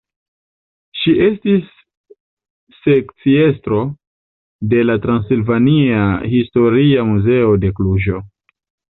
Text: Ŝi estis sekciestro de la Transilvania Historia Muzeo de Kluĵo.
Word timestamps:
Ŝi 0.99 1.11
estis 1.23 1.65
sekciestro 2.77 3.81
de 4.71 4.79
la 4.91 4.95
Transilvania 5.03 6.01
Historia 6.33 7.05
Muzeo 7.11 7.53
de 7.65 7.71
Kluĵo. 7.81 8.23